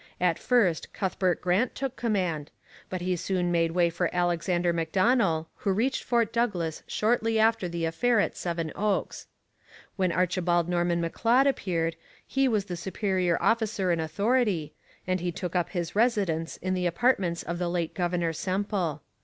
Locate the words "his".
15.69-15.95